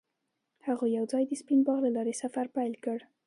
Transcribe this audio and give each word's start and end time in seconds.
هغوی 0.67 0.89
یوځای 0.97 1.23
د 1.27 1.31
سپین 1.41 1.59
باغ 1.67 1.79
له 1.85 1.91
لارې 1.95 2.19
سفر 2.21 2.45
پیل 2.55 2.73
کړ. 2.83 2.99